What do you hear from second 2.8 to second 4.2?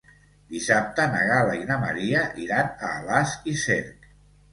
a Alàs i Cerc.